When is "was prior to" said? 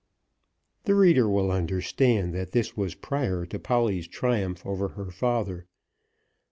2.75-3.59